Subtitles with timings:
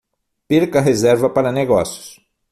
[0.47, 2.19] Perca a reserva para negócios